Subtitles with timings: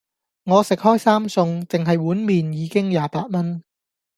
[0.45, 3.63] 我食開三餸,淨係碗麵已經廿八蚊